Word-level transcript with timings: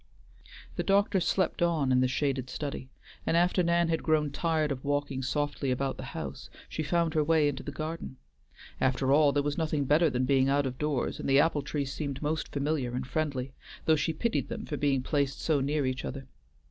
The 0.77 0.83
doctor 0.83 1.19
slept 1.19 1.61
on 1.61 1.91
in 1.91 2.01
the 2.01 2.07
shaded 2.07 2.49
study, 2.49 2.89
and 3.23 3.37
after 3.37 3.61
Nan 3.61 3.87
had 3.89 4.01
grown 4.01 4.31
tired 4.31 4.71
of 4.71 4.83
walking 4.83 5.21
softly 5.21 5.69
about 5.69 5.97
the 5.97 6.05
house, 6.17 6.49
she 6.67 6.81
found 6.81 7.13
her 7.13 7.23
way 7.23 7.47
into 7.47 7.61
the 7.61 7.71
garden. 7.71 8.17
After 8.79 9.11
all, 9.11 9.31
there 9.31 9.43
was 9.43 9.59
nothing 9.59 9.85
better 9.85 10.09
than 10.09 10.25
being 10.25 10.49
out 10.49 10.65
of 10.65 10.79
doors, 10.79 11.19
and 11.19 11.29
the 11.29 11.39
apple 11.39 11.61
trees 11.61 11.93
seemed 11.93 12.19
most 12.19 12.47
familiar 12.51 12.95
and 12.95 13.05
friendly, 13.05 13.53
though 13.85 13.95
she 13.95 14.11
pitied 14.11 14.49
them 14.49 14.65
for 14.65 14.75
being 14.75 15.03
placed 15.03 15.39
so 15.39 15.61
near 15.61 15.85
each 15.85 16.03
other. 16.03 16.25